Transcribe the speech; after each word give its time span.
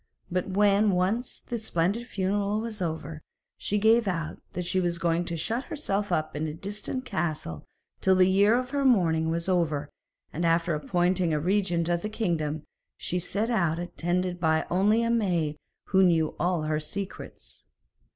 But 0.31 0.47
when 0.49 0.89
once 0.89 1.37
the 1.37 1.59
splendid 1.59 2.07
funeral 2.07 2.59
was 2.59 2.81
over, 2.81 3.21
she 3.55 3.77
gave 3.77 4.07
out 4.07 4.41
that 4.53 4.65
she 4.65 4.79
was 4.79 4.97
going 4.97 5.25
to 5.25 5.37
shut 5.37 5.65
herself 5.65 6.11
up 6.11 6.35
in 6.35 6.47
a 6.47 6.55
distant 6.55 7.05
castle 7.05 7.67
till 7.99 8.15
the 8.15 8.27
year 8.27 8.55
of 8.57 8.71
her 8.71 8.83
mourning 8.83 9.29
was 9.29 9.47
over, 9.47 9.91
and 10.33 10.43
after 10.43 10.73
appointing 10.73 11.35
a 11.35 11.39
regent 11.39 11.87
of 11.87 12.01
the 12.01 12.09
kingdom, 12.09 12.63
she 12.97 13.19
set 13.19 13.51
out 13.51 13.77
attended 13.77 14.39
only 14.71 15.01
by 15.01 15.05
a 15.05 15.11
maid 15.11 15.57
who 15.89 16.01
knew 16.01 16.33
all 16.39 16.63
her 16.63 16.79
secrets. 16.79 17.65